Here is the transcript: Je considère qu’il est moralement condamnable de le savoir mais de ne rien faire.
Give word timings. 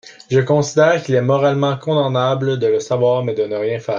Je 0.31 0.39
considère 0.39 1.03
qu’il 1.03 1.13
est 1.13 1.21
moralement 1.21 1.77
condamnable 1.77 2.57
de 2.57 2.65
le 2.65 2.79
savoir 2.79 3.23
mais 3.23 3.35
de 3.35 3.43
ne 3.45 3.55
rien 3.55 3.77
faire. 3.79 3.89